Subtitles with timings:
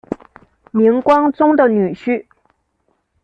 [0.71, 2.25] 明光宗的女婿。